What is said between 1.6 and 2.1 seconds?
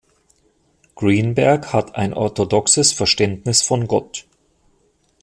hat